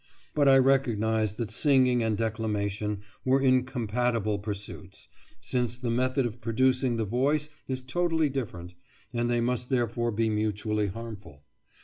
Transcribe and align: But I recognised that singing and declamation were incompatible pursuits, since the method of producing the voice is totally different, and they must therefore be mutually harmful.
But 0.33 0.47
I 0.49 0.57
recognised 0.57 1.37
that 1.37 1.51
singing 1.51 2.01
and 2.01 2.17
declamation 2.17 3.03
were 3.23 3.39
incompatible 3.39 4.39
pursuits, 4.39 5.07
since 5.39 5.77
the 5.77 5.91
method 5.91 6.25
of 6.25 6.41
producing 6.41 6.97
the 6.97 7.05
voice 7.05 7.49
is 7.67 7.81
totally 7.83 8.27
different, 8.27 8.73
and 9.13 9.29
they 9.29 9.41
must 9.41 9.69
therefore 9.69 10.09
be 10.09 10.27
mutually 10.27 10.87
harmful. 10.87 11.43